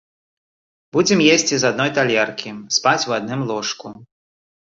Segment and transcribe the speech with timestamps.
[0.95, 3.87] Будзем есці з адной талеркі, спаць у адным ложку.